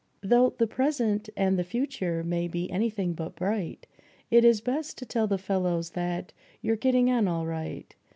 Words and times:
Though 0.23 0.55
the 0.57 0.65
present 0.65 1.29
and 1.37 1.59
the 1.59 1.63
future 1.63 2.23
may 2.23 2.47
be 2.47 2.71
anything 2.71 3.13
but 3.13 3.35
bright. 3.35 3.85
It 4.31 4.43
is 4.43 4.59
best 4.59 4.97
to 4.97 5.05
tell 5.05 5.27
the 5.27 5.37
fellows 5.37 5.91
that 5.91 6.33
you're 6.59 6.75
getting 6.75 7.11
on 7.11 7.27
all 7.27 7.45
right. 7.45 7.95